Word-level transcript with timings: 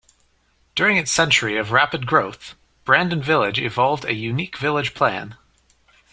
During 0.73 0.97
its 0.97 1.11
century 1.11 1.57
of 1.57 1.71
rapid 1.71 2.07
growth, 2.07 2.55
Brandon 2.85 3.21
Village 3.21 3.59
evolved 3.59 4.03
a 4.03 4.15
unique 4.15 4.57
village 4.57 4.95
plan. 4.95 5.35